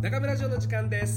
[0.00, 1.16] 中村城の時間です。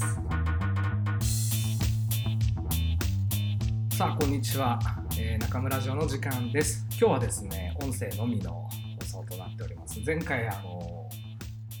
[3.96, 4.80] さあこんにちは、
[5.16, 6.84] えー、中村城の時間です。
[6.90, 8.68] 今日はですね音声のみの
[9.00, 10.00] 放送となっております。
[10.04, 11.08] 前回あの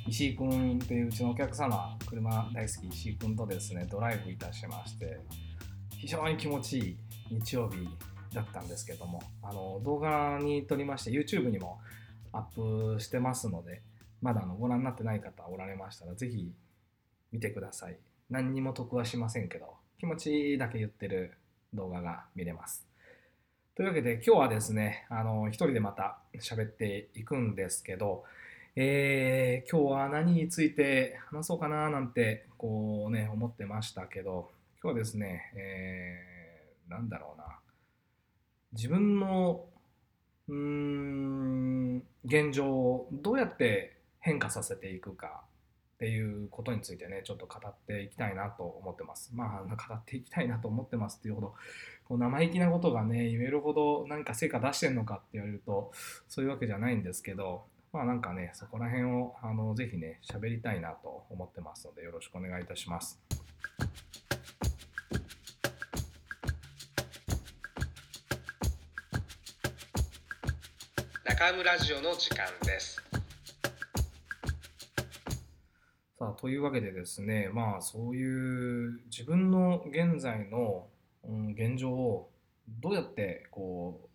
[0.06, 5.18] 石井君といううちのお客様車大好き石井君とですねドライブいたしまして
[5.98, 6.96] 非常に気持ちいい
[7.32, 7.78] 日曜日
[8.32, 11.80] だったんですけどもあの動画に撮りまして YouTube にも
[12.30, 13.82] アップしてますので
[14.20, 16.52] まだあのご覧になってない方おられましたらぜひ
[17.32, 17.96] 見てください。
[18.30, 21.32] 何にも得はしませんけど気持ちだけ言ってる
[21.74, 22.86] 動画が見れます。
[23.74, 28.24] というわけで今日はですねあの一人でまた喋っていくんですけど
[28.74, 34.50] えー、今日は何について話そうかななんてこうね思ってましたけど
[34.82, 37.44] 今日はですね、えー、なんだろうな。
[38.72, 39.66] 自分の
[40.48, 45.42] うーん現状をどうやって変化させていくか。
[46.02, 49.30] っていうことについてねちょっと語っていきたいなと思ってます。
[49.34, 51.54] まあ語っていきたいなと思ってますっていうほど
[52.08, 55.92] こう生意気なことがね言えるほど何か成果出してんのかって言われると
[56.28, 63.20] そういうわけじゃないんですけどまあなんかねそこら辺をあのぜひね喋りたいなと思ってますのでよろしくお願いいたします。
[71.24, 73.11] 中村ジオの時間です。
[76.22, 80.86] さあというわけでですねまあそういう自分の現在の、
[81.24, 82.30] うん、現状を
[82.80, 84.08] どうやってこう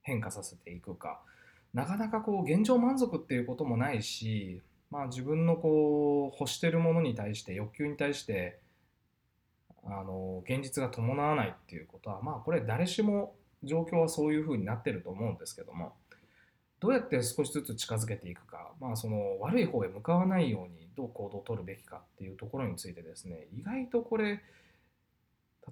[0.00, 1.20] 変化させていくか。
[1.74, 8.58] なかなかこう現状満足っていうこともないし、まあ、自分のこう欲してるものに対して欲求に対して
[9.84, 15.92] あの現実が伴わないっていうことはまあこれ誰しも状況はそういうふうになってると思うんですけども
[16.80, 24.40] どうやって少しずつ近づけていくか、まあ、その悪い方へ向かわないようにどう行動をとるべきかっていうところについてですね意外とこれ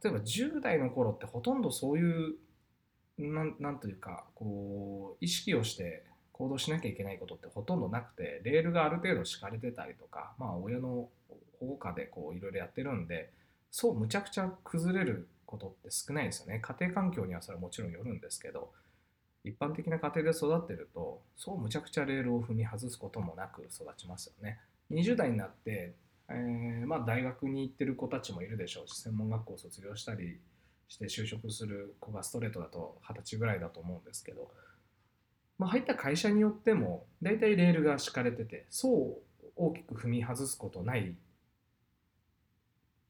[0.03, 2.35] 例えば10代の頃ってほとんどそういう
[3.19, 11.09] なんなんというかこう意識をして行動しなきゃいけないことってほとんどなくてレールがある程度敷かれてたりとか、まあ、親の
[11.59, 13.31] 保護下でこういろいろやってるんで
[13.71, 16.61] そうむちゃくちゃ崩れることって少ないですよね。
[16.61, 18.73] 家庭環境にはそれはもちろんよるんですけど
[19.45, 24.61] 一般的な家庭で育ってるとそうむちゃくちゃレールを踏み外すこともなく育ちますよね。
[24.91, 25.95] 20代になって、
[26.29, 30.39] えー、まあ、大学に行ってる子たちもいるでしょうし専門学校を卒業したり
[30.89, 34.51] して就職する子がストレートだと二十歳ぐらいだと思うんですけど、
[35.59, 41.15] まあ、入った会社によっても大体レールが敷かれててそう大きく踏み外すことない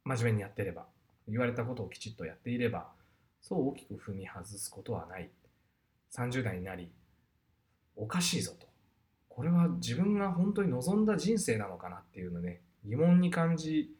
[0.04, 0.86] 真面目にやってれば
[1.28, 2.88] 言われたことをきちっとやっていれば
[3.40, 5.30] そう大きく踏み外すことはない。
[6.12, 6.90] 30代になり
[7.96, 8.69] おかしいぞと。
[9.40, 13.90] これは自分が本当に望んだ人生なのかなっていうのね疑問に感じ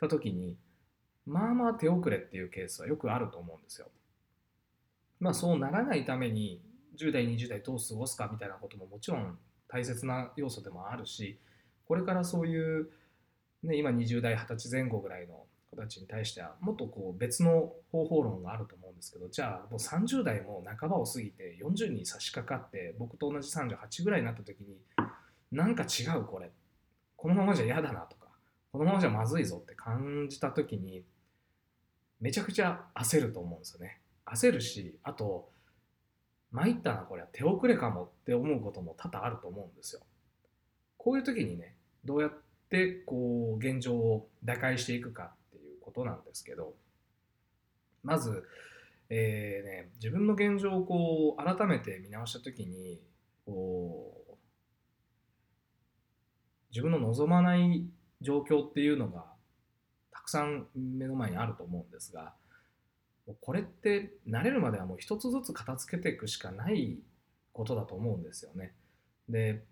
[0.00, 0.56] た時に
[1.24, 3.86] まあまあ手遅れっていうケースはよくあると思うんですよ。
[5.20, 6.60] まあそうならないために
[6.98, 9.38] 10代20代どう過ごすかみたいなことももちろん
[9.68, 11.38] 大切な要素でもあるし
[11.86, 12.88] これからそういう、
[13.62, 24.76] ね、今20代20歳前後ぐらいの子たちに対してはもっとこう別の方法論があると思うですけどじゃあもう30代も半ばを過ぎて40に差し掛かって僕と同じ38ぐらいになった時に
[25.50, 26.50] なんか違うこれ。
[27.16, 28.26] このままじゃ嫌だなとか
[28.72, 31.04] このままじゃまずいぞって感じた時に
[32.20, 34.00] めちゃくちゃ焦ると思うんですよね。
[34.26, 35.50] 焦るしあと
[36.52, 40.02] 参ったなこれは手遅れかもって思うことも多々あると思うんですよ。
[40.96, 41.74] こういう時にね
[42.04, 42.32] どうやっ
[42.70, 46.74] てこう現状を打開していくかっていうことなんですけど
[48.02, 48.44] まず、
[49.14, 52.98] えーね、自分の現状をこう改めて見直した時に
[53.44, 54.34] こう
[56.70, 57.84] 自分の望まない
[58.22, 59.26] 状況っていうのが
[60.10, 62.32] たくさん目の前にあると思うんですが
[63.42, 66.96] これって慣れるまではもう一つずつ片付けていくしかない
[67.52, 68.72] ことだと思うんですよね。
[69.28, 69.62] で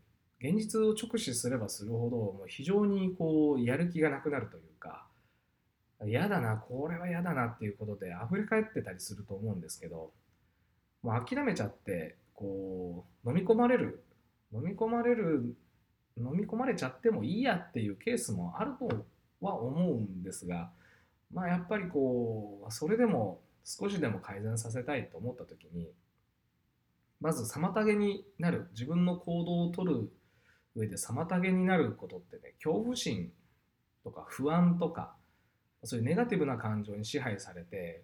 [0.43, 5.07] 現実を直視すればするほどもう非常にこうやる気がなくなるというか
[6.07, 10.13] 嫌だな、これは嫌だなっていうことで溢れ返ってたりすると思うんですけど、
[11.03, 14.03] もう諦めちゃって、こう、飲み込まれる、
[14.53, 15.55] 飲み込まれる、
[16.17, 19.07] 飲み込まれちゃってもいいやっていうケースもあると
[19.41, 20.71] は思うんですが、
[21.33, 25.93] まあやっぱりこう、それでも少しでも改善させたいと思った時に、
[27.21, 30.11] まず妨げになる、自分の行動をとる
[30.75, 33.31] 上で妨げになることってね、恐怖心
[34.03, 35.15] とか不安とか、
[35.85, 38.03] そういうネガティブな感情に支配されて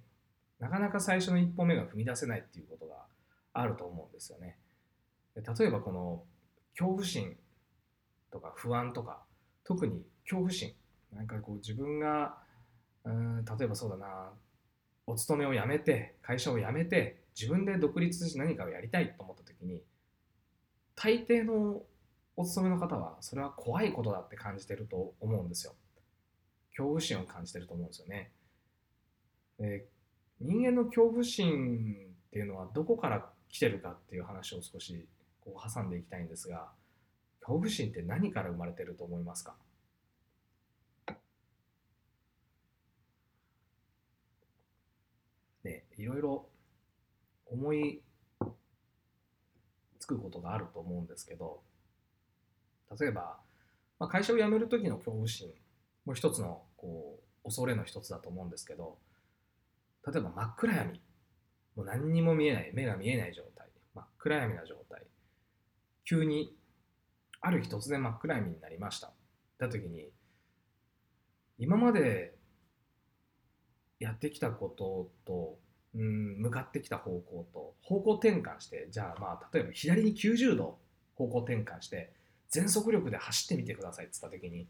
[0.58, 3.05] なかなか最初の一歩目が踏み出せないっていうことが
[3.52, 4.58] あると思うんですよね。
[5.34, 6.25] 例えばこの
[6.73, 7.37] 恐怖心
[8.31, 9.23] とか不安とか
[9.64, 10.73] 特に恐怖心
[11.12, 12.38] なんかこう自分が
[13.05, 14.31] うん例えばそうだな
[15.06, 19.82] お勤めを辞めて会社を辞めて自分で独立して何かをやりたいと思った時に
[20.94, 21.82] 大抵の
[22.37, 25.75] お勤めの方はそれは怖いことだって感じてると思うんですよ
[26.76, 28.31] 恐怖心を感じてると思うんですよね。
[29.58, 29.87] で
[30.40, 35.08] 人間の恐怖心っていうのはどこから来てるかっていう話を少し
[35.40, 36.69] こう挟んでいきたいんですが
[37.40, 39.55] 恐怖心って何から生まれてると思いますか？
[45.64, 46.46] ねいろいろ
[47.46, 48.02] 思い
[49.99, 51.62] つくことがあると思うんですけど
[53.00, 53.38] 例えば、
[53.99, 55.49] まあ、会社を辞める時の恐怖心
[56.05, 58.99] も一つのこう恐れの一つだと思うんですけど
[60.06, 61.00] 例えば真っ暗闇。
[61.75, 63.67] もう何にも見えない目が見えない状態。
[63.94, 65.02] 真っ暗闇な状態。
[66.05, 66.56] 急に
[67.40, 69.12] ある日突然真っ暗闇になりました。
[69.58, 70.11] だ時に
[71.58, 72.37] 今まで
[73.99, 75.58] やってきたことと
[75.94, 80.79] うん向かってきた方向と方向転換してじゃあまあ例えば左に90度
[81.14, 82.12] 方向転換して
[82.50, 84.69] 全速力で走ってみてくださいっつった時に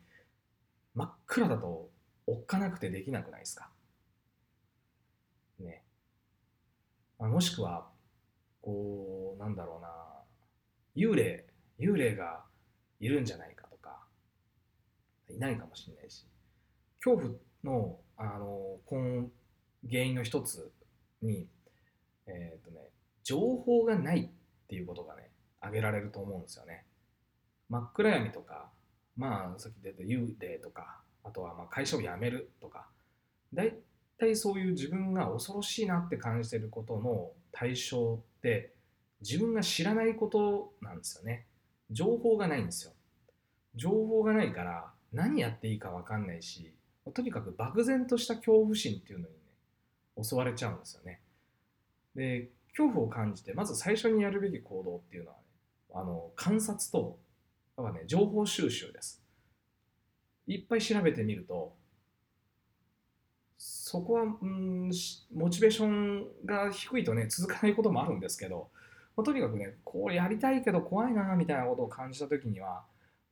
[0.94, 1.90] 真っ暗だと
[2.26, 3.70] おっかなくてできなくないですか？
[5.58, 5.84] ね、
[7.18, 7.88] まあ、もしくは
[8.60, 9.88] こうなんだろうな。
[10.96, 11.46] 幽霊
[11.78, 12.44] 幽霊が
[13.00, 14.06] いるんじゃないかとか。
[15.28, 16.26] いないかもしれないし。
[17.04, 19.28] 恐怖のあの根
[19.88, 20.72] 原因の一つ
[21.22, 21.48] に、
[22.26, 22.90] えっ、ー、とね、
[23.22, 25.30] 情報がないっていうことがね、
[25.60, 26.86] 挙げられると思うんですよね。
[27.68, 28.70] 真っ暗闇とか、
[29.16, 32.88] まあ、さっき出た幽霊とか、あとはまあ会社を辞めるとか、
[33.52, 33.74] 大
[34.18, 38.72] 体そういう自分が恐ろしいなって感じてることの対象って
[39.20, 41.46] 自分が知らないことなんですよね。
[41.90, 42.92] 情報がないんですよ。
[43.74, 46.74] 情報がないから何やっていいか分かんないし、
[47.14, 51.20] とにかく漠然とした恐怖心っていうのにね、襲われちゃうんですよね。
[52.14, 55.42] で、恐怖を感じて、まず最初にやるべき行動っていうのはね、
[55.94, 57.18] あの観察と、
[57.76, 59.22] だからね、情報収集です。
[60.46, 61.74] いっぱい調べてみると、
[63.58, 64.90] そこは、うん、
[65.34, 68.68] モチベーションが低いとね、続かないこともあるんですけど、
[69.16, 72.84] まあ、とにかくね、こうやりたいけど怖いなみたいなことを感じたときには、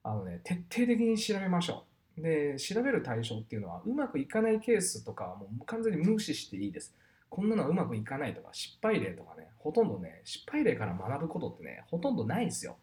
[0.02, 1.84] あのね、徹底的に調べましょ
[2.18, 2.22] う。
[2.22, 6.94] で、調べる対象っていうのは、うまくいかないケースとかはもう完全に無視していいです。
[7.28, 12.76] こんなのはうまくいかないとか、失敗例とかね、ほとんどね、失敗例から学ぶことってね、ほとんどないですよ。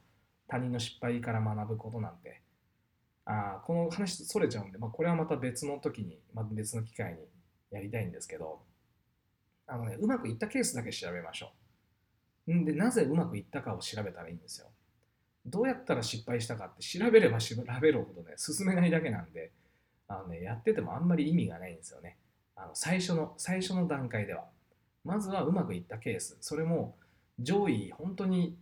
[0.47, 2.41] 他人の失敗から学ぶことなんて。
[3.25, 7.19] あこの話それちゃうんで、まあ、これはまた別の時に、まあ、別の機会に
[7.71, 8.61] やりたいんですけど、
[9.67, 11.51] あのね、うまくいったケースだけ調べましょ
[12.47, 12.53] う。
[12.53, 14.67] んで、なぜうまくいったかを調べたらいいんですよ。
[15.45, 19.51] どうやったら失敗したかって調べれば調べるほどね、進めないだけなんで、
[20.07, 22.17] あのね、やっててもあんまり意味がないんですよね。
[22.55, 24.45] あの最初の、最初の段階では。
[25.03, 26.37] まずはうまくいったケース。
[26.41, 26.95] それも
[27.39, 28.57] 上位、本当に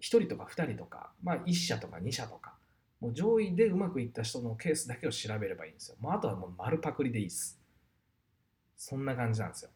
[0.00, 2.57] 1人とか2人とか、まあ1社とか2社とか、
[3.00, 5.96] もう上位でうまくいった人のケースだけを調べればいいんですよ。
[6.00, 7.60] もうあとはもう丸パクリでいいです。
[8.76, 9.70] そんな感じなんですよ。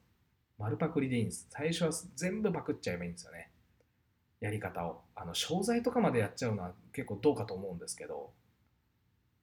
[0.59, 1.47] 丸パクリでいいんです。
[1.51, 3.51] 最初は全部パクっちゃえばいいんですよね。
[4.41, 5.03] やり方を。
[5.15, 8.31] あの、商材とかまでやっちゃうのは結構どうかと思うんですけど、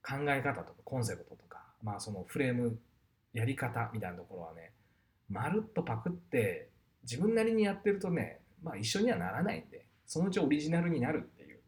[0.02, 2.78] 考え方とかコンセプトとか、まあそのフレーム
[3.32, 4.72] やり方みたいなところはね、
[5.28, 6.68] まるっとパクって
[7.02, 11.60] 自分なりにやってるとね、まあ一緒にはならないんで、そのうちオリジナルになるっていう、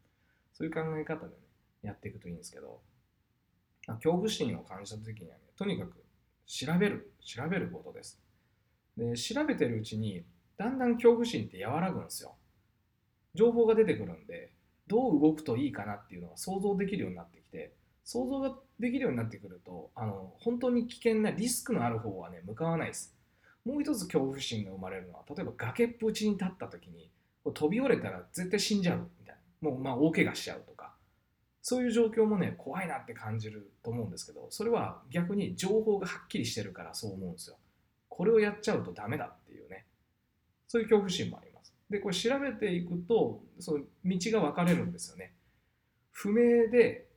[0.53, 1.42] そういう考え方でね、
[1.83, 2.81] やっていくといいんですけど、
[3.87, 6.03] 恐怖心を感じた時にはね、とにかく
[6.45, 8.19] 調べる、調べることです。
[8.97, 10.23] で、調べてるうちに、
[10.57, 12.35] だんだん恐怖心って和らぐんですよ。
[13.35, 14.51] 情報が出てくるんで、
[14.87, 17.73] どう動くといいかなっていうのが想像できるようになってきて、
[18.05, 23.15] 想像ができるようになってくるとあの本当に危険なリスクのある方はね向かわないです
[23.65, 27.09] もう一つ恐怖心が生まれるのは例えば崖っぷちに立った時に
[27.53, 30.72] 飛び降りたら絶対死んじゃうみたいなもうまあ大怪我しちゃうと
[31.65, 37.55] そういう状況もね怖いなって感じると思うんですけどそれは逆に情報がはっきりしてるからそう思うんですよ。
[38.09, 39.85] これをやっちゃうとダメだっていうね。
[40.67, 41.73] そういう恐怖心もあります。
[41.89, 45.33] でこれ調べていくとその道が分かれるんですよね。
[46.11, 47.07] 不明で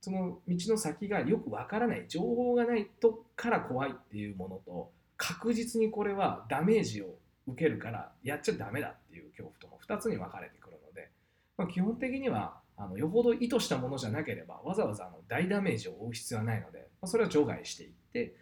[0.00, 11.10] その道の先がよくわからない情報がないとから怖いっていうものと確実にこれはダメージを受けるからやっちゃダメだっていう恐怖とも2つに分かれてくるので、
[11.58, 18.34] まあ、基本的にはあのよほど意図したものじゃなければわざわざあの大ダメージを負う必要はないので、まあ、それは除外していって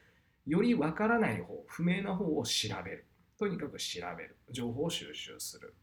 [0.46, 3.04] よりわからない方不明な方を調べる。
[3.38, 4.36] とにかく調べる。
[4.50, 5.74] 情報を収集する。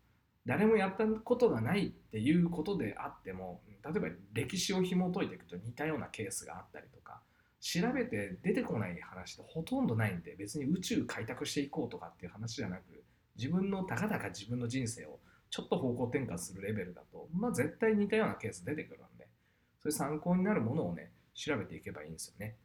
[0.45, 7.19] 誰もやったことがないっていうことであっても例えば歴史を紐解いていくと似たようなケースがあったりとか
[7.59, 12.81] 調べて出てこない話ってほとんどないんで別に宇宙開拓していこうとかっていう話じゃなく
[13.35, 15.19] 自分のたかだか自分の人生を
[15.55, 19.25] ちょっと方向転換するレベルだとまあ絶対似たようなケース出てくるんで
[19.79, 22.57] そういう参考になるものをね調べていけばいいんですよね。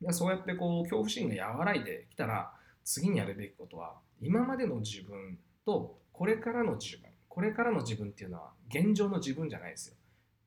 [0.00, 2.52] でそうやってこう恐怖心が和らいできたら
[2.84, 9.96] 次にやるべきことは今までの自分とこれからの自分これからの自分っていうのは現状の自分じゃないですよ。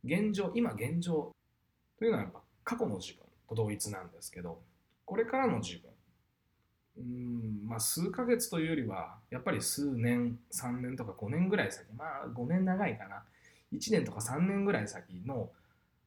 [0.03, 1.31] 現状今現状
[1.99, 4.59] というのはやっぱ過去の自分と同一なんですけど
[5.05, 5.92] これからの自分
[6.97, 13.23] うんまあ数ヶ月というよりはやっぱり数年3年とか5年ぐらい先まあ5年長いかな。
[13.71, 15.49] 1年とか3年ぐらい先の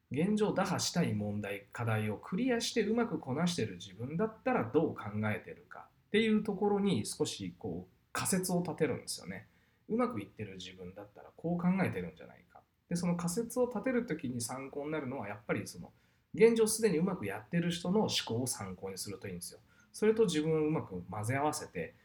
[0.09, 9.47] 現状打破したい問題課題をクリアしてうまくこなしてる自分だったらどう考えてるかっていうところに少しこう仮説を立てるんですよね。
[9.89, 12.61] うまくいってる自分だったらこう考えてるんじゃないか。
[12.89, 15.91] でその仮説を立てる時に参考になるのはやっぱりその
[16.33, 19.59] 現状すでにうまくやってる人の思考を参考にするといいんですよ。
[19.97, 21.95] それと自分をうまく混ぜ合わせて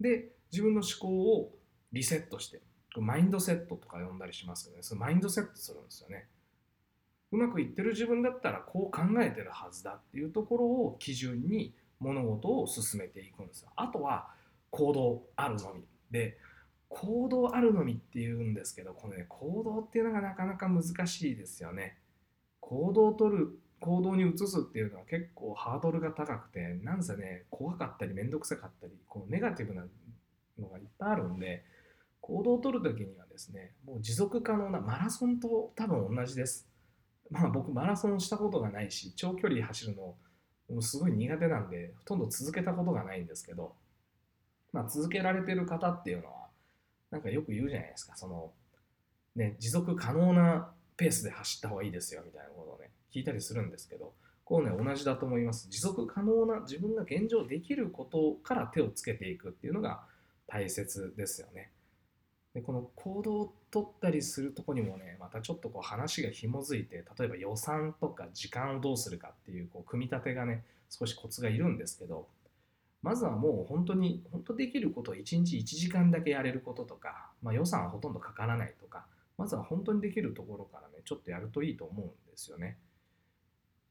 [0.00, 1.06] で自分の思考
[1.38, 1.52] を
[1.92, 2.60] リセットして
[2.96, 4.82] マインドセットとか呼んだりしますけどね。
[4.82, 6.26] そのマインドセットするんですよね。
[7.30, 13.68] うまくいってる自分だったらこう考えてるはずだっていうところを基準に物事を進めていくんですよ。
[13.76, 14.28] あとは
[14.70, 16.38] 行動あるのみで。
[16.88, 21.98] 行動あるのみっていうんですけどこのね行動っていうのがなかなか難しいですよね。
[22.58, 29.84] 行動を取る行動に移すっていうのは結構ハードルが高くてなんせね怖かったり面倒くさかったりこうネガティブな
[30.58, 31.64] のがいっぱいあるんで
[32.20, 36.66] 行動を取る時にはですねもう持続可能なマラソンと多分同じです。
[37.30, 40.16] まあ僕マラソンしたことがないし長距離走るのも
[40.78, 43.74] うすごい苦手なんでほとんど続けたことがないんですけど
[44.72, 46.48] まあ続けられてる方っていうのは
[47.12, 48.16] なんかよく言うじゃないですか。
[48.16, 48.52] その
[49.36, 54.12] ね持続可能なペースで走った方がいいですよみたいなことをね聞いたりするんですけど
[54.44, 55.68] こうね同じだと思います。
[55.68, 60.02] 持続可能な自分が現状できることから手をつけていくっていうのが
[60.46, 61.70] 大切ですよね。
[62.54, 72.28] でこの行動を取ったりするとこにもねまたちょっとこう話が紐づいて例えば予算とか時間をどうするかっていうこう組み立てがね少しコツがいるんですけど
[73.02, 79.04] まずはもう本当に本当できることを1日1時間だけやれることとか、まあ、予算はほとんどかからないとか
[79.38, 82.78] まずは本当にできるところからねちょっとやるといいと思うんですよね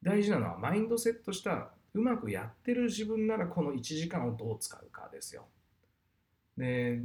[0.04, 5.46] 大事なのはマインドセットしたうまくやってる自分ならこの1時間をどう使うかですよ
[6.58, 7.02] で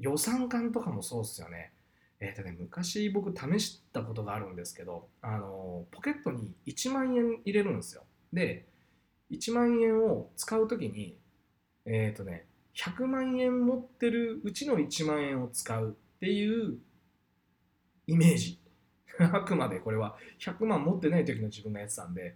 [0.00, 1.72] 予算感とかもそうですよね。
[2.20, 8.02] えーとね、昔僕試したことがあるんですけど、あのポケットに1万円入れるんですよ。
[8.32, 8.66] で、
[9.30, 11.18] 1万円を使うときに、
[11.84, 16.78] えっ、ー、とね、100万円持ってるうちの1万円を使うっていう
[18.10, 18.58] イメージ。
[19.18, 20.16] あくまでこれは。
[20.38, 22.34] 100万持ってない時の自分がやってたんで、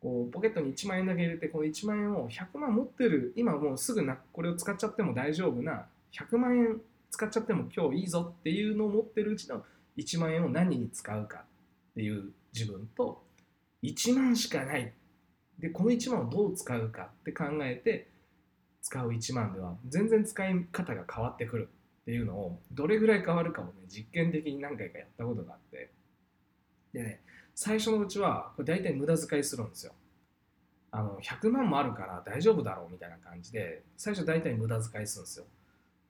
[0.00, 6.80] こうポケットに1万円だけ入れて、この1万円を100万持ってる、今もうすぐなこれを使っちゃっても大丈夫な100万円
[7.10, 9.64] 使っちゃっても今日いいぞっていうのを持ってるうちの
[9.96, 11.44] 1万円を何に使うか
[11.92, 13.22] っていう自分と
[13.84, 14.92] 1万しかない。
[15.58, 18.08] でこの1万をどう使うかって考えて
[18.82, 21.68] 使う1万では全然使い方が変わってくる。
[22.04, 25.90] っていうのをどれぐらい変わるかをね実験的に何回かやったことがあって。
[26.92, 27.20] でね
[27.54, 29.92] 最初のうちはこれ大体無駄遣いするんですよ。
[30.90, 35.46] あの100万もあるから大丈夫だろうみたいな感じで最初大体無駄遣いするんですよ。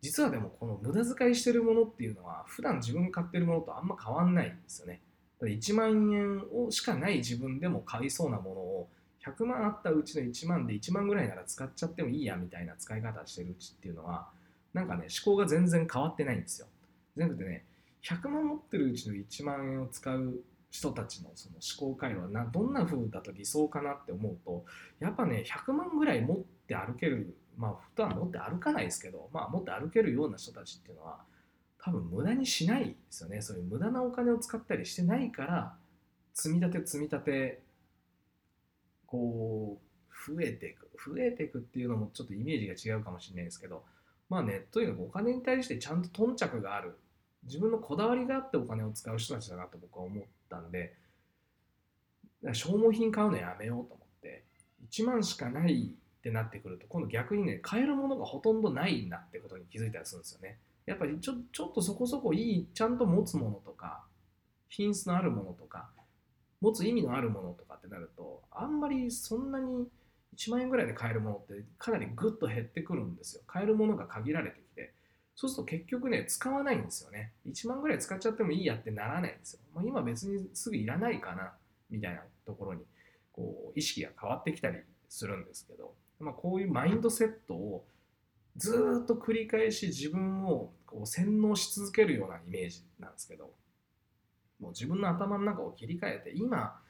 [0.01, 5.01] 実はでもこの無駄遣いしてるものっていうのは普段自分買ってるものとあんま変わんないんですよね。
[5.41, 8.89] 1万円をしかない自分でも買いそうなものを
[9.25, 14.29] 100万あったうちの1万で1万ぐらいなら使っちゃってもいいやみたいな使い方してるうちっていうのは
[14.75, 16.67] なんかね思考が全然変わってないんですよ。
[17.17, 17.65] 全部でね
[18.03, 20.41] 100万持ってるうちの1万円を使う
[20.71, 24.65] 人たちのその思考回路はなどんな風だと理想かなって思うと
[24.99, 31.21] やっぱね100万ぐらい持って歩けるまあ普段持って歩かないですけど、まあ持って歩けるような人たちっていうのは
[31.79, 33.41] 多分無駄にしないですよね。
[33.41, 35.75] そういう無駄なお金を使ったりしてないから
[36.33, 37.63] 積み立て積み立て
[39.07, 43.85] こう増えていく増えていくっていうのもちょっとイメージが違うかもしれないですけど
[44.29, 46.99] まあねとにかくお金に対してちゃんと頓着がある。
[47.45, 50.95] 自分のこだわりがあってお金を使う人たちだなと僕は思ったんで。
[52.53, 54.45] 消耗品買うのやめようと思って。
[54.91, 60.59] 1万しかないってなってくると今度逆にね買えるものがほとんどないんだってことに気づいたりするんですよね。
[60.87, 64.05] やっぱりちょちょっとそこそこいいちゃんと持つものとか
[64.69, 65.91] 品質のあるものとか
[66.61, 69.87] 持つ意味のあるものとかってなるとあんまりそんなに
[70.37, 73.43] 1万円ぐらいで買えるものってかなりグッと減ってくるんですよ。
[73.47, 74.93] 買えるものが限られてきて。
[75.37, 77.33] そうすると結局ね使わないんですよね。
[77.47, 81.55] 1万ぐらい使っちゃってもいいやってならないんですよ、まあ、今別にすぐいらないかな
[81.91, 82.85] みたいなところに
[83.33, 87.85] こう意識が変わってきたりするんですけど、まあ、こういうマインドセットを
[88.57, 93.51] ずっと繰り返し自分をこう洗脳し続けるようなイメージなんですけど。
[94.61, 96.81] もう自分の頭の中を切り替えて今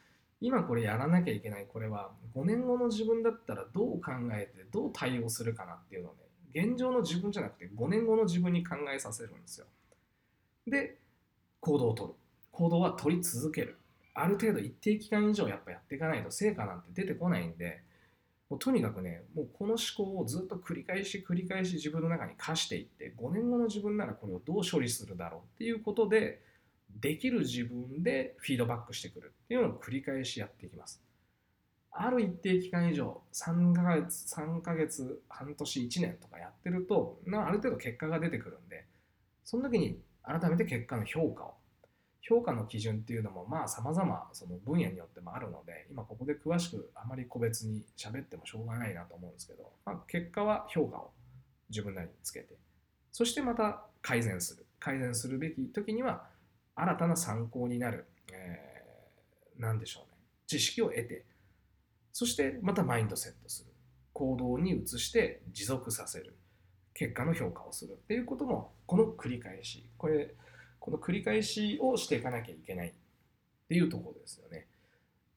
[0.44, 2.10] 今これやらなきゃいけないこれは。
[2.36, 6.18] 5年後の自分だったらどう考えてどう対応するかなっていうのをね
[6.54, 9.66] 現状の自分じゃなくて5年後の自分に考えさせるんですよ。
[10.66, 10.98] で
[11.60, 12.12] 行動をとる。
[12.50, 13.78] 行動は取り続ける。
[14.12, 17.82] ある程度一定期間以上やっぱやっていかないと成果なんて出てこないんで
[18.50, 26.42] もうとにかくねもうこの思考をずっと繰り返し繰り返し自分の中に課していって5年後の自分ならこれをどう処理するだろうっていうことで
[27.00, 31.02] できる自分でフィードバックしてくるっていうのを繰り返しやっていきます。
[31.96, 38.84] ある一定期間以上、3ヶ月、3ヶ月、半年、1年とかやってると、ある程度結果が出てくるんで、
[39.44, 41.54] その時に改めて結果の評価を。
[42.26, 51.10] 評価の基準っていうのも、まあ様々その分野によってもあるので、今ここで詳しくあまり個別に喋ってもしょうがないなと思うんですけど、まあ、結果は評価を
[51.68, 52.56] 自分なりにつけて、
[53.12, 54.64] そしてまた改善する。
[54.80, 56.26] 改善するべき時には、
[56.76, 61.24] 新たな参考になる、えー、何でしょうね、知識を得て、
[62.12, 63.70] そしてまたマインドセットする。
[64.12, 66.36] 行動に移して持続させる。
[66.94, 69.84] 結果の評価をするっていうことも、この繰り返し。
[69.98, 70.32] これ、
[70.78, 72.92] この繰り返しをしていかなきゃいけないっ
[73.68, 74.66] ていうところですよね。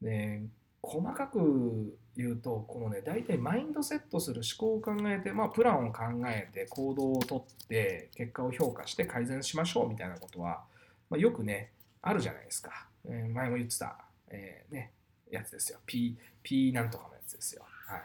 [0.02, 0.44] で、
[0.84, 10.64] 細かく言うと、このね、大体マインドセットする思考を考えて、まあ、プランを考えて、行動をとって、結果を評価して改善しましょうみたいなことは、
[11.10, 11.72] まあ、よくね、
[12.02, 12.88] あるじゃないですか。
[13.06, 13.98] えー、前も言ってた、
[14.30, 14.92] えー、ね、
[15.32, 15.80] やつですよ。
[15.86, 17.64] P、P なんとかのやつですよ。
[17.88, 18.02] はい。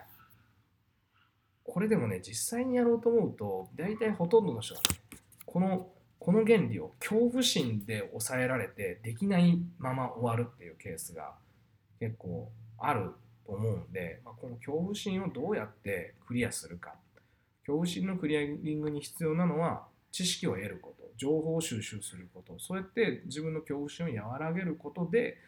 [1.65, 4.99] これでもね、実際にやろうと思うと、大体ほとんどの人がね、
[5.47, 11.35] この、この原理を恐怖心で抑えられて、できないまま終わるっていうケースが
[11.99, 13.11] 結構ある
[13.45, 16.95] と思うんで、まあ、この恐怖心をどうやってクリアするか。
[17.61, 25.39] 恐怖心のクリアリングに必要なのは、知識を得ること、情報収集すること、そうやって自分の恐怖心を和らげることで、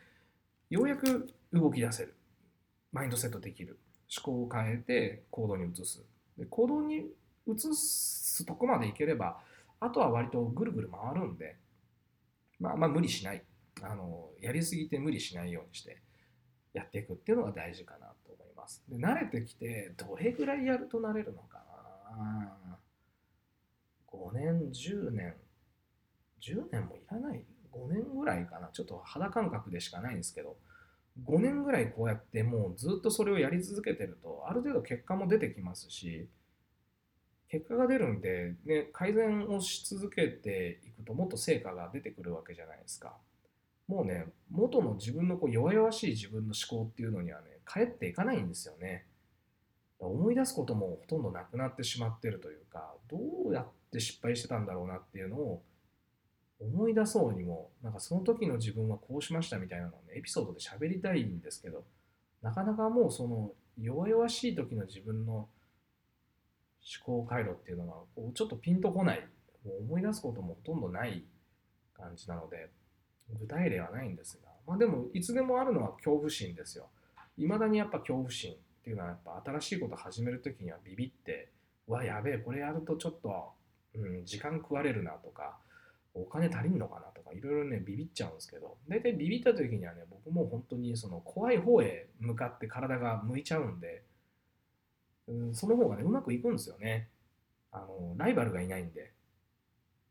[0.70, 2.14] ようやく動き出せる。
[2.92, 3.78] マインドセットできる。
[4.16, 6.02] 思考を変えて行動に移す。
[6.38, 7.06] で行動に
[7.46, 9.38] 移すとこまでいければ、
[9.80, 11.56] あとは割とぐるぐる回るんで、
[12.58, 13.42] まあまあ無理しない。
[13.82, 16.00] あの、やりすぎて無理しないようにして
[16.72, 18.82] やっていくっていうのが大事かなと思います。
[18.88, 22.78] で慣れてきて、どれぐらいやると慣れるのかな
[24.08, 25.34] 5年、10年、
[26.44, 30.56] 10年もいらない ?5 年ぐらいかなちょっと肌感覚でしかないんですけど、
[31.24, 36.28] 5年ぐらいこうやってもうずっとそれをやり続けてると、ある程度結果も出てきますし、
[37.48, 43.16] 結果が出るんで、ね、改善をし続けていくともっと成果が出てくるわけじゃないですか。
[43.86, 49.06] もうね、元の自分のこう弱々しい自分の思考っていうのにはね、帰っていかないんですよね。
[50.00, 55.62] 思い出すこともほとんどなくなってしまってるというか、どうやって失敗してたんだろうなっていうのを
[56.60, 61.84] 思い出そうにも、なんかその時の自分はこうしましたみたいなのをね、エピソードで喋りたいんですけど、
[62.42, 65.48] なかなかもうその弱々しい時の自分の思
[67.04, 69.26] 考回路っていうのがこうちょっとピンとこない、
[69.64, 71.24] もう思い出すこともほとんどない
[71.96, 72.70] 感じなので、
[73.40, 76.88] 具体例はないんですが、まあでもいつでもあるのは恐怖心ですよ。
[77.36, 81.48] 未だにやっぱ恐怖心っていうのはやっぱ新しいこと始める時にはビビって、
[81.88, 83.52] うわ、やべえ、これやるとちょっと、
[83.94, 85.56] うん、時間食われるなとか、
[86.14, 94.04] お金足りんのかなとか、いろいろね、ビビっちゃうんですけど、大体ビビった時にはね、僕も本当にその怖い方へ向かって体が向いちゃうんで、
[95.26, 97.08] うん、その方がね、うまくいくんですよね。
[97.72, 99.12] あの、ライバルがいないんで、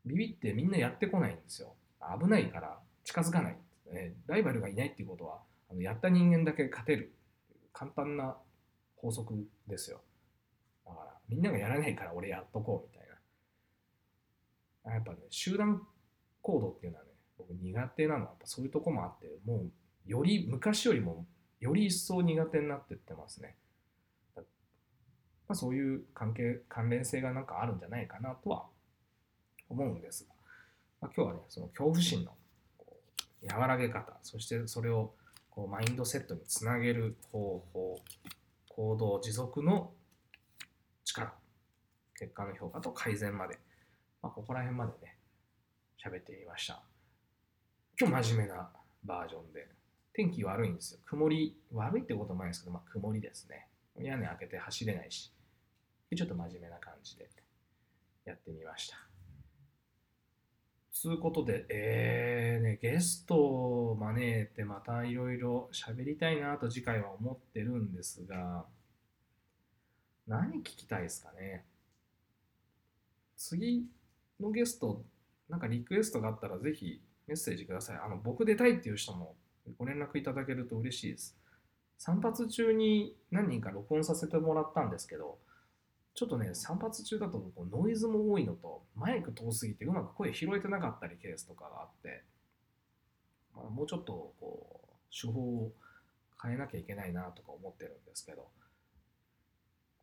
[0.04, 1.74] ビビってみんなやってこないんですよ。
[2.20, 3.56] 危ないから近づかない。
[3.90, 5.40] ね、ライバルがいないっていうことは、
[5.70, 7.14] あのやった人間だけ勝てる。
[7.72, 8.36] 簡単な
[8.96, 9.34] 法則
[9.66, 10.00] ですよ。
[10.84, 13.08] だから、みんながやらないから俺やっとこうみたい
[14.84, 14.94] な。
[14.94, 15.86] やっぱね、集団
[16.44, 19.72] 行動っていうのはね、僕苦手なのはやっぱそういうとこもあって、もう
[20.06, 21.26] より昔よりも
[21.58, 23.56] より一層苦手になってってますね。
[24.36, 24.42] ま
[25.48, 28.66] あ、そういう関係、関連性がなんかあるんじゃないかなとは
[29.70, 30.34] 思うんですが、
[31.00, 32.32] まあ、今日はね、その恐怖心の
[33.50, 35.14] 和らげ方、そしてそれを
[35.48, 38.00] こうマインドセットにつなげる方法、
[38.68, 39.92] 行動持続の
[41.04, 41.32] 力、
[42.18, 43.58] 結果の評価と改善まで、
[44.20, 45.13] まあ、ここら辺までね、
[46.02, 46.82] 喋ってみました。
[48.00, 48.70] 今日真面目な
[49.04, 49.68] バージョンで、
[50.12, 51.00] 天気悪いんですよ。
[51.04, 53.68] 曇り、悪いってこともないですけど、まあ、曇りですね。
[53.96, 55.32] 屋根開けて走れないし、
[56.14, 57.28] ちょっと真面目な感じで
[58.24, 58.96] やってみました。
[60.92, 68.64] つうことで、えーね、ゲストを招いてまたいろいろ喋りたいなと次回は思ってるんですが、
[70.26, 71.66] 何聞きたいですかね。
[73.36, 73.86] 次
[74.40, 75.02] のゲスト、
[75.48, 77.96] なんかリクエストがあったらぜひメッセージください。
[78.04, 79.36] あの、僕出たいっていう人も
[79.78, 81.36] ご連絡いただけると嬉しいです。
[81.98, 85.38] 散髪中に何人か録音させてもらったんですけど、
[86.14, 92.22] ちょっとね、散髪中だとこうノイズも多いのと、マイク遠すぎてうまく声拾えてなかったりケースとかがあって、
[93.54, 95.72] まあ、もうちょっとこう手法を
[96.42, 98.48] 変えなきゃいけないなとか思ってるんですけど、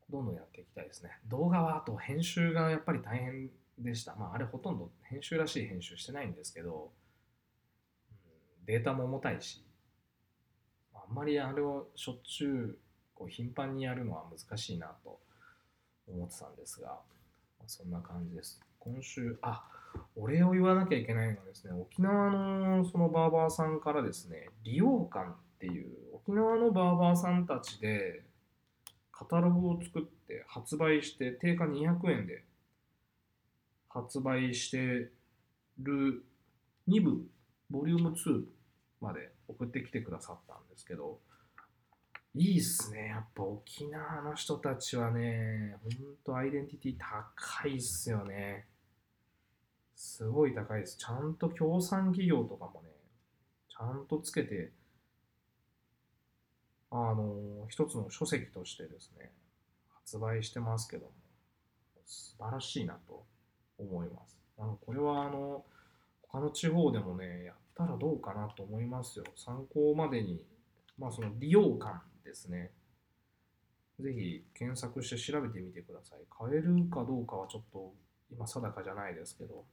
[0.09, 1.11] どんどんやっていきたいですね。
[1.27, 3.49] 動画はあと編集がやっぱり大変
[3.83, 4.15] でした。
[4.15, 7.01] まあ、あれほとんど編集らしい編集してないんですけど、うん
[8.65, 9.65] データも重たいし、
[10.93, 12.77] あんまりあれをしょっちゅう
[13.15, 15.19] こう頻繁にやるのは難しいなと
[16.07, 16.99] 思ってたんですが、
[17.59, 18.61] まそんな感じです。
[18.79, 19.63] 今週、あ
[20.15, 28.23] お礼を言わなきゃいけないのはですね、沖縄のそのバーバーさんからですね、利用館っていう沖縄のバーバーさんたちで
[29.11, 32.43] カタログを作って発売して定価200円で
[33.93, 35.11] 発売して
[35.79, 36.25] る
[36.87, 37.25] 2部
[37.69, 38.43] ボリューム2
[38.99, 41.19] まで送ってきてくださったんですけど
[42.33, 43.07] いいっすね。
[43.07, 48.67] やっぱ沖縄の人たちはねほんとアイデンティティ高いっすよね。
[49.95, 50.97] すごい高いです。
[50.97, 52.89] ちゃんと協賛企業とかもね
[53.69, 54.71] ちゃんとつけて
[56.89, 59.31] あの一つの書籍としてですね
[59.93, 61.11] 発売してますけども
[62.05, 63.25] 素晴らしいなと。
[63.81, 64.37] 思います。
[64.57, 65.65] あのこれはあの
[66.21, 69.25] 他の地方でもねやったらどうかなと思いますよ。
[69.35, 70.45] 参考までに
[70.97, 72.71] まあその利用感ですね。
[73.99, 76.19] ぜひ検索して調べてみてください。
[76.29, 77.93] 買えるかどうかはちょっと
[78.31, 79.65] 今定かじゃないですけど。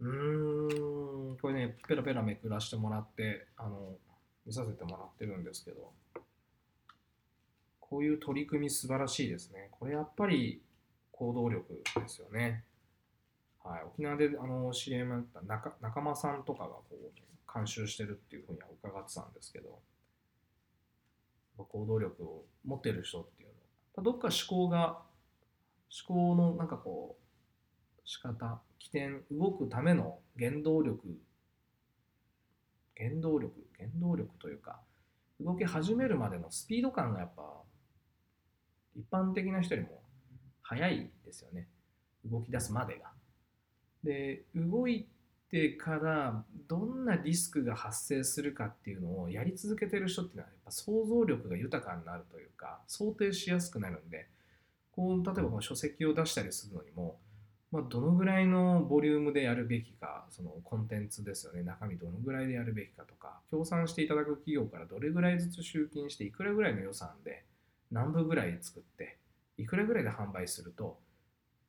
[0.00, 3.96] うーんこれねペラペラめくらしてもらってあの
[4.44, 5.92] 見させてもらってるんですけど。
[7.94, 9.68] こういう取り組み素晴らしいですね。
[9.70, 10.63] これやっぱり
[11.16, 12.64] 行動力ですよね。
[13.62, 19.78] はい、沖縄であの知り合いになった仲仲間さんとかがこう監修してるっていうふうには伺ってたんですけど
[21.56, 23.54] 行動力を持ってる人っていうの
[23.96, 24.98] はどっか思考が
[26.06, 31.16] 思考のなんかこう仕方起点動くための原動力
[32.98, 34.80] 原動力原動力というか
[35.40, 37.42] 動き始めるまでのスピード感がやっぱ
[38.94, 40.03] 一般的な人よりも
[40.64, 41.68] 速いですよね
[42.24, 43.12] 動き出すまでが。
[44.02, 45.06] で動い
[45.50, 54.28] てからどんなリスクが発生するかっていうのをやり続けてる人っていうのはやっぱ想像力が豊かになるというか想定しやすくなるんで
[54.92, 57.18] こう例えばこの書籍を出したりするのにも、
[57.70, 67.44] まあ、どのぐらいのボリュームでやるべきかそのコンテンツですよね中身どのぐらいでやるべきかとか協賛していただく企業からどれぐらいずつ集金していくらぐらいの予算で
[67.90, 69.18] 何部ぐらい作って
[69.56, 70.98] いくらぐらいで販売すると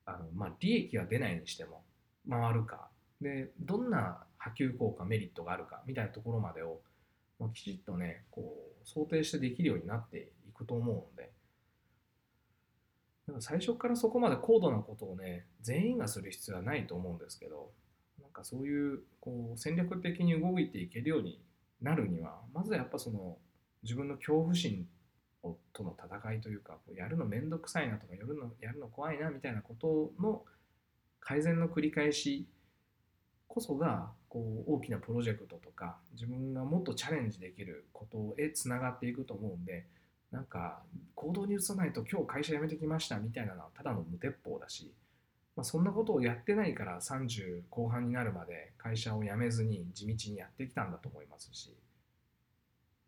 [0.06, 1.84] あの、まあ、利益が出ないにしても
[2.30, 2.88] 回るか
[3.21, 6.80] でどんな波及効果メリットがあるかみたいなところまでを、
[7.39, 11.32] まあ、きちっとねこう想定してできるようになっていくと思うので。
[13.28, 17.71] なんか最初からそこまで高度なことをね全員がする必要はないと思うんですけど
[18.21, 21.41] なんかそういうこう戦略的に動いていけるように
[21.82, 23.38] なるにはまずやっぱその
[23.84, 24.88] 自分の恐怖心
[25.73, 30.43] との戦いというかこうやるのめんどくさいなとかやるのやるの怖いなみたいなことの
[31.19, 32.45] 改善の繰り返し
[33.47, 39.86] こそがこう大きなプロジェクトとか自分がもっとチャレンジできることへつながっていくと思うんで
[40.31, 40.79] なんか
[41.15, 44.91] 行動に移さないと今日会社辞めてきましたみたいなのはただの無鉄砲だし、
[45.55, 51.73] まあ、そんなことをやってないから30後半になるまで会社を辞めずに地道にやってきたんだと思いますし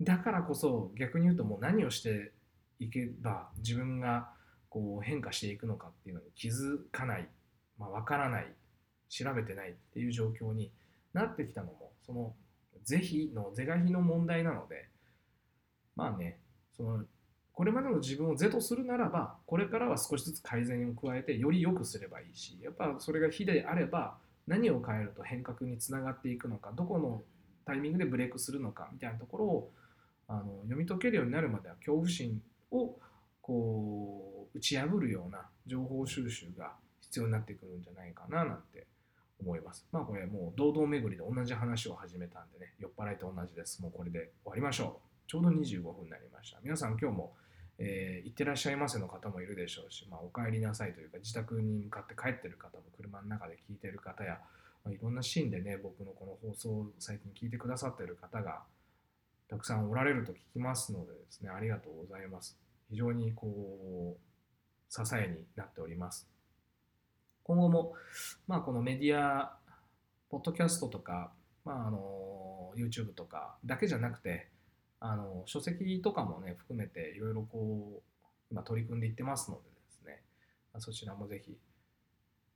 [0.01, 2.31] だからこそ逆に言うともう何をして
[2.79, 4.29] いけば自分が
[4.69, 7.27] こう変化していくのかっていうのに気づかない。
[7.79, 8.53] まあ、分からない。
[9.09, 9.71] 調べてない。
[9.71, 10.71] っていう状況に
[11.13, 12.33] なってきたのもその
[12.83, 14.87] 是非の是が非の問題なので
[15.95, 16.37] まあね
[16.75, 17.03] その
[17.53, 27.23] これまでの自分を是とするならばこれからは少しずつ改善を加えてより良くすればいいしやっぱそれが非であれば何を変えると変革につながっていくのかどこの
[27.65, 29.71] タイミングでブレイクするのかみたいなところを
[30.27, 32.95] あの読み解けるようになるまでは恐怖心を
[33.41, 38.87] こう打ち破るような情報収集が必要になってくるんじゃないかななんて
[39.39, 39.85] 思います。
[39.91, 43.81] まあこれもう堂々巡りで同じ話を始めたんでね、酔っ払いと同じです。
[43.81, 45.29] もうこれで終わりましょう。
[45.29, 46.59] ちょうど25分になりました。
[46.63, 47.33] 皆さん今日も、
[47.79, 54.39] えー、行ってらっしゃいませの方もいるでしょうし、まあ、お帰りなさいというか自宅に向かって帰ってる方も車の中で聞いてる方や、
[54.83, 58.61] まあ、いろんなシーンでね僕のこの放送を最近聞いてくださってる方が
[59.49, 62.57] たくさんおられると聞きますのでですねありがとうございます。
[62.89, 64.27] 非常にこう
[64.89, 66.27] 支えになっております。
[67.43, 67.93] 今後も、
[68.47, 69.57] まあ、このメディア
[70.29, 71.31] ポッドキャストとか、
[71.63, 74.49] まあ、あの YouTube とかだけじゃなくて
[74.99, 80.23] あの書籍とかもね含めていろいろこう今取り組んでいってますのでですね
[80.79, 81.57] そちらもぜひ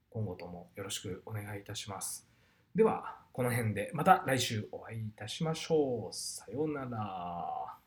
[0.09, 2.27] 今後ともよろしくお願いいたします。
[2.75, 6.13] ではこの辺でまた来週お会いいたしましょう。
[6.13, 7.80] さようなら。